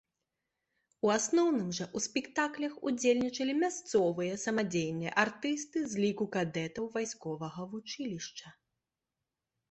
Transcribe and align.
У 1.07 1.09
асноўным 1.15 1.65
жа 1.79 1.85
ў 1.85 1.97
спектаклях 2.05 2.73
ўдзельнічалі 2.91 3.53
мясцовыя 3.63 4.39
самадзейныя 4.45 5.11
артысты 5.25 5.83
з 5.91 6.01
ліку 6.05 6.25
кадэтаў 6.37 6.87
вайсковага 6.95 7.61
вучылішча. 7.75 8.47